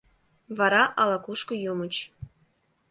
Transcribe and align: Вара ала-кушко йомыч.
Вара 0.57 0.83
ала-кушко 1.01 1.53
йомыч. 1.63 1.95